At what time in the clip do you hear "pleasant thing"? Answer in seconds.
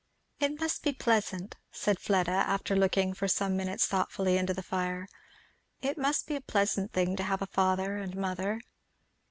6.41-7.15